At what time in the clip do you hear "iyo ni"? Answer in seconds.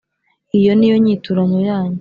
0.57-0.87